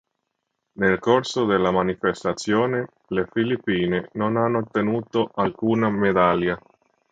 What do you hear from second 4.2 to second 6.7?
hanno ottenuto alcuna medaglia.